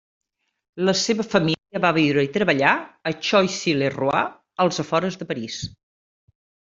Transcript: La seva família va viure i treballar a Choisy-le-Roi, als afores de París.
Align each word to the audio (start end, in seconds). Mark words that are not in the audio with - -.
La 0.87 0.93
seva 0.99 1.25
família 1.33 1.81
va 1.83 1.91
viure 1.97 2.23
i 2.27 2.31
treballar 2.37 2.71
a 3.09 3.13
Choisy-le-Roi, 3.27 4.23
als 4.65 4.81
afores 4.85 5.19
de 5.23 5.29
París. 5.33 5.59